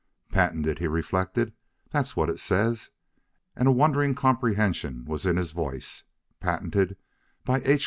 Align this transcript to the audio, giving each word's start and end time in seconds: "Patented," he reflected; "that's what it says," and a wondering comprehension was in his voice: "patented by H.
"Patented," 0.31 0.79
he 0.79 0.87
reflected; 0.87 1.53
"that's 1.91 2.15
what 2.15 2.27
it 2.27 2.39
says," 2.39 2.89
and 3.55 3.67
a 3.67 3.71
wondering 3.71 4.15
comprehension 4.15 5.05
was 5.05 5.27
in 5.27 5.37
his 5.37 5.51
voice: 5.51 6.05
"patented 6.39 6.97
by 7.45 7.61
H. 7.63 7.79